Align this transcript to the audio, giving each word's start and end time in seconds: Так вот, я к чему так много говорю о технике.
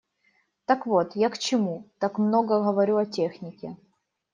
Так 0.65 0.87
вот, 0.87 1.15
я 1.15 1.29
к 1.29 1.37
чему 1.37 1.87
так 1.99 2.17
много 2.17 2.59
говорю 2.63 2.97
о 2.97 3.05
технике. 3.05 3.77